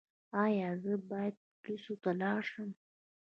[0.43, 2.69] ایا زه باید پولیسو ته لاړ شم؟